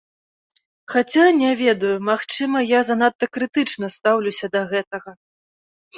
Хаця, 0.93 1.25
не 1.41 1.51
ведаю, 1.59 1.93
магчыма, 2.09 2.65
я 2.65 2.79
занадта 2.89 3.25
крытычна 3.37 3.93
стаўлюся 3.97 4.45
да 4.57 4.61
гэтага. 4.73 5.11